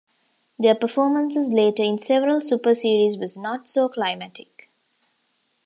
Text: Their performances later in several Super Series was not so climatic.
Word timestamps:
Their 0.57 0.73
performances 0.73 1.53
later 1.53 1.83
in 1.83 1.99
several 1.99 2.41
Super 2.41 2.73
Series 2.73 3.19
was 3.19 3.37
not 3.37 3.67
so 3.67 3.87
climatic. 3.87 4.67